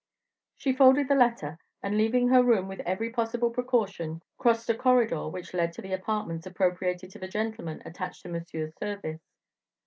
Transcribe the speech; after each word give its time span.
She 0.55 0.73
folded 0.73 1.07
the 1.07 1.13
letter, 1.13 1.59
and 1.83 1.95
leaving 1.95 2.29
her 2.29 2.41
room 2.41 2.67
with 2.67 2.79
every 2.79 3.11
possible 3.11 3.51
precaution, 3.51 4.23
crossed 4.39 4.67
a 4.71 4.75
corridor 4.75 5.29
which 5.29 5.53
led 5.53 5.73
to 5.73 5.81
the 5.83 5.93
apartments 5.93 6.47
appropriated 6.47 7.11
to 7.11 7.19
the 7.19 7.27
gentlemen 7.27 7.83
attached 7.85 8.23
to 8.23 8.29
Monsieur's 8.29 8.73
service. 8.79 9.21